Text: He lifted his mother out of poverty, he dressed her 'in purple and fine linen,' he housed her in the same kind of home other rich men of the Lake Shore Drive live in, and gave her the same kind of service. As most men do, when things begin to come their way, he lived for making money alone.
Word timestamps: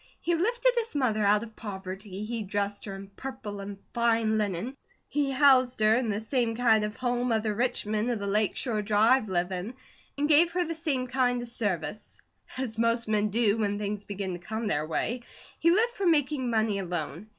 He 0.19 0.33
lifted 0.33 0.71
his 0.79 0.95
mother 0.95 1.23
out 1.23 1.43
of 1.43 1.55
poverty, 1.55 2.25
he 2.25 2.41
dressed 2.41 2.85
her 2.85 2.95
'in 2.95 3.09
purple 3.15 3.59
and 3.59 3.77
fine 3.93 4.35
linen,' 4.39 4.75
he 5.07 5.29
housed 5.29 5.79
her 5.79 5.95
in 5.95 6.09
the 6.09 6.19
same 6.19 6.55
kind 6.55 6.83
of 6.83 6.95
home 6.95 7.31
other 7.31 7.53
rich 7.53 7.85
men 7.85 8.09
of 8.09 8.17
the 8.17 8.25
Lake 8.25 8.57
Shore 8.57 8.81
Drive 8.81 9.29
live 9.29 9.51
in, 9.51 9.75
and 10.17 10.27
gave 10.27 10.53
her 10.53 10.65
the 10.65 10.73
same 10.73 11.05
kind 11.05 11.39
of 11.43 11.47
service. 11.47 12.19
As 12.57 12.79
most 12.79 13.07
men 13.07 13.29
do, 13.29 13.57
when 13.57 13.77
things 13.77 14.05
begin 14.05 14.33
to 14.33 14.39
come 14.39 14.65
their 14.65 14.87
way, 14.87 15.21
he 15.59 15.69
lived 15.69 15.93
for 15.93 16.07
making 16.07 16.49
money 16.49 16.79
alone. 16.79 17.29